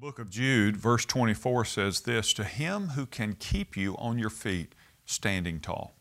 book 0.00 0.18
of 0.18 0.30
Jude, 0.30 0.78
verse 0.78 1.04
24 1.04 1.66
says 1.66 2.00
this 2.00 2.32
To 2.32 2.44
him 2.44 2.88
who 2.88 3.04
can 3.04 3.34
keep 3.34 3.76
you 3.76 3.94
on 3.98 4.18
your 4.18 4.30
feet 4.30 4.74
standing 5.04 5.60
tall. 5.60 5.92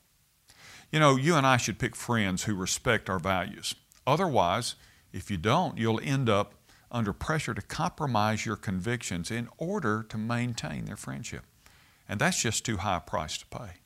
You 0.89 1.01
know, 1.01 1.17
you 1.17 1.35
and 1.35 1.45
I 1.45 1.57
should 1.57 1.79
pick 1.79 1.97
friends 1.97 2.45
who 2.45 2.55
respect 2.55 3.09
our 3.09 3.19
values. 3.19 3.75
Otherwise, 4.07 4.75
if 5.11 5.29
you 5.29 5.35
don't, 5.35 5.77
you'll 5.77 5.99
end 6.01 6.29
up 6.29 6.53
under 6.89 7.11
pressure 7.11 7.53
to 7.53 7.61
compromise 7.61 8.45
your 8.45 8.55
convictions 8.55 9.29
in 9.31 9.49
order 9.57 10.05
to 10.07 10.17
maintain 10.17 10.85
their 10.85 10.95
friendship. 10.95 11.43
And 12.07 12.21
that's 12.21 12.41
just 12.41 12.65
too 12.65 12.77
high 12.77 12.97
a 12.97 13.01
price 13.01 13.37
to 13.39 13.45
pay. 13.47 13.81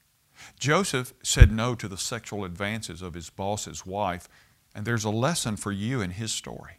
Joseph 0.60 1.16
said 1.24 1.52
no 1.52 1.74
to 1.74 1.88
the 1.88 1.98
sexual 1.98 2.46
advances 2.46 3.02
of 3.02 3.16
his 3.16 3.32
boss's 3.32 3.84
wife, 3.84 4.30
and 4.76 4.86
there's 4.86 5.06
a 5.06 5.10
lesson 5.10 5.56
for 5.56 5.72
you 5.72 6.02
in 6.02 6.12
his 6.12 6.32
story. 6.32 6.74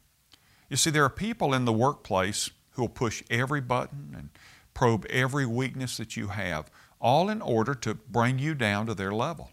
You 0.71 0.77
see, 0.77 0.91
there 0.91 1.05
are 1.05 1.11
people 1.11 1.53
in 1.53 1.65
the 1.65 1.73
workplace 1.73 2.51
who 2.75 2.83
will 2.83 2.89
push 2.89 3.23
every 3.31 3.61
button 3.61 4.15
and 4.17 4.31
probe 4.75 5.07
every 5.09 5.47
weakness 5.47 5.97
that 5.97 6.17
you 6.17 6.29
have, 6.29 6.71
all 7.01 7.29
in 7.29 7.41
order 7.41 7.75
to 7.75 7.95
bring 7.95 8.39
you 8.39 8.55
down 8.55 8.87
to 8.87 8.95
their 8.95 9.13
level. 9.13 9.51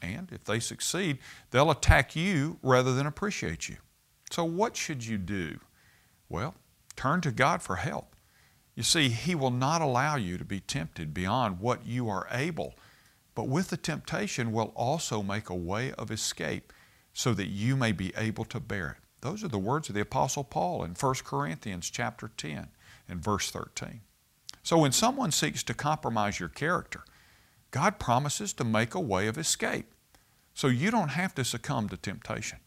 And 0.00 0.30
if 0.32 0.44
they 0.44 0.60
succeed, 0.60 1.18
they'll 1.50 1.70
attack 1.70 2.14
you 2.14 2.58
rather 2.62 2.94
than 2.94 3.06
appreciate 3.06 3.68
you. 3.68 3.76
So, 4.30 4.44
what 4.44 4.76
should 4.76 5.04
you 5.04 5.18
do? 5.18 5.58
Well, 6.28 6.54
turn 6.94 7.20
to 7.22 7.32
God 7.32 7.62
for 7.62 7.76
help. 7.76 8.14
You 8.74 8.82
see, 8.82 9.08
He 9.08 9.34
will 9.34 9.50
not 9.50 9.82
allow 9.82 10.16
you 10.16 10.38
to 10.38 10.44
be 10.44 10.60
tempted 10.60 11.12
beyond 11.12 11.58
what 11.58 11.86
you 11.86 12.08
are 12.08 12.28
able, 12.30 12.74
but 13.34 13.48
with 13.48 13.70
the 13.70 13.76
temptation 13.76 14.52
will 14.52 14.72
also 14.76 15.22
make 15.22 15.48
a 15.48 15.54
way 15.54 15.92
of 15.92 16.10
escape 16.10 16.72
so 17.12 17.34
that 17.34 17.48
you 17.48 17.74
may 17.74 17.90
be 17.90 18.12
able 18.16 18.44
to 18.44 18.60
bear 18.60 18.98
it. 18.98 19.07
Those 19.20 19.42
are 19.42 19.48
the 19.48 19.58
words 19.58 19.88
of 19.88 19.94
the 19.94 20.00
Apostle 20.00 20.44
Paul 20.44 20.84
in 20.84 20.92
1 20.92 21.14
Corinthians 21.24 21.90
chapter 21.90 22.30
10 22.36 22.68
and 23.08 23.22
verse 23.22 23.50
13. 23.50 24.00
So 24.62 24.78
when 24.78 24.92
someone 24.92 25.32
seeks 25.32 25.62
to 25.64 25.74
compromise 25.74 26.38
your 26.38 26.48
character, 26.48 27.04
God 27.70 27.98
promises 27.98 28.52
to 28.54 28.64
make 28.64 28.94
a 28.94 29.00
way 29.00 29.26
of 29.26 29.38
escape. 29.38 29.92
So 30.54 30.68
you 30.68 30.90
don't 30.90 31.10
have 31.10 31.34
to 31.34 31.44
succumb 31.44 31.88
to 31.88 31.96
temptation. 31.96 32.58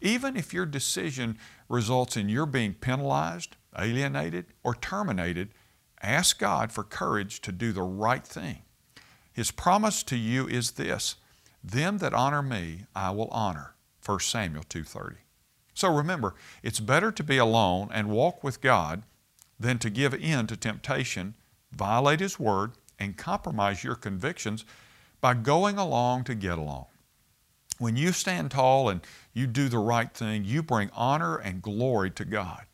Even 0.00 0.36
if 0.36 0.52
your 0.52 0.66
decision 0.66 1.38
results 1.68 2.16
in 2.16 2.28
your 2.28 2.46
being 2.46 2.74
penalized, 2.74 3.56
alienated, 3.76 4.46
or 4.62 4.74
terminated, 4.74 5.50
ask 6.02 6.38
God 6.38 6.70
for 6.70 6.84
courage 6.84 7.40
to 7.42 7.52
do 7.52 7.72
the 7.72 7.82
right 7.82 8.26
thing. 8.26 8.62
His 9.32 9.50
promise 9.50 10.02
to 10.04 10.16
you 10.16 10.48
is 10.48 10.72
this, 10.72 11.16
them 11.62 11.98
that 11.98 12.14
honor 12.14 12.42
me 12.42 12.86
I 12.94 13.10
will 13.10 13.28
honor. 13.28 13.74
1 14.04 14.20
Samuel 14.20 14.64
2:30. 14.64 15.16
So 15.78 15.94
remember, 15.94 16.34
it's 16.64 16.80
better 16.80 17.12
to 17.12 17.22
be 17.22 17.36
alone 17.36 17.90
and 17.92 18.10
walk 18.10 18.42
with 18.42 18.60
God 18.60 19.04
than 19.60 19.78
to 19.78 19.90
give 19.90 20.12
in 20.12 20.48
to 20.48 20.56
temptation, 20.56 21.36
violate 21.70 22.18
His 22.18 22.36
Word, 22.36 22.72
and 22.98 23.16
compromise 23.16 23.84
your 23.84 23.94
convictions 23.94 24.64
by 25.20 25.34
going 25.34 25.78
along 25.78 26.24
to 26.24 26.34
get 26.34 26.58
along. 26.58 26.86
When 27.78 27.94
you 27.94 28.10
stand 28.10 28.50
tall 28.50 28.88
and 28.88 29.02
you 29.32 29.46
do 29.46 29.68
the 29.68 29.78
right 29.78 30.12
thing, 30.12 30.44
you 30.44 30.64
bring 30.64 30.90
honor 30.96 31.36
and 31.36 31.62
glory 31.62 32.10
to 32.10 32.24
God. 32.24 32.64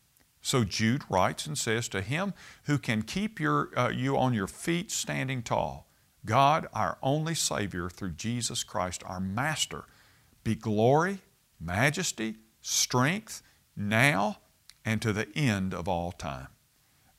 So 0.41 0.65
Jude 0.65 1.03
writes 1.11 1.45
and 1.45 1.59
says, 1.59 1.89
To 1.89 2.01
him 2.01 2.33
who 2.63 2.79
can 2.79 3.03
keep 3.03 3.39
your, 3.39 3.69
uh, 3.79 3.91
you 3.91 4.17
on 4.17 4.33
your 4.33 4.47
feet 4.47 4.91
standing 4.91 5.43
tall, 5.43 5.91
God, 6.25 6.69
our 6.73 6.97
only 7.03 7.35
Savior, 7.35 7.91
through 7.91 8.13
Jesus 8.13 8.65
Christ, 8.65 9.03
our 9.05 9.21
Master, 9.21 9.85
be 10.43 10.55
glory, 10.55 11.19
majesty, 11.61 12.37
strength, 12.65 13.43
now, 13.77 14.39
and 14.85 15.03
to 15.03 15.13
the 15.13 15.29
end 15.37 15.75
of 15.75 15.87
all 15.87 16.13
time. 16.13 16.49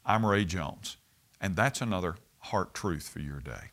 I'm 0.03 0.25
Ray 0.25 0.43
Jones, 0.43 0.97
and 1.39 1.55
that's 1.55 1.81
another 1.81 2.15
heart 2.39 2.73
truth 2.73 3.07
for 3.07 3.19
your 3.19 3.39
day. 3.39 3.71